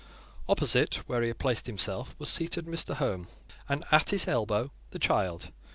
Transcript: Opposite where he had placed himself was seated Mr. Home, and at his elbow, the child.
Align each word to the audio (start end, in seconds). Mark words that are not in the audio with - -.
Opposite 0.49 1.03
where 1.07 1.21
he 1.21 1.27
had 1.27 1.37
placed 1.37 1.67
himself 1.67 2.15
was 2.17 2.27
seated 2.29 2.65
Mr. 2.65 2.95
Home, 2.95 3.27
and 3.69 3.83
at 3.91 4.09
his 4.09 4.27
elbow, 4.27 4.71
the 4.89 4.97
child. 4.97 5.51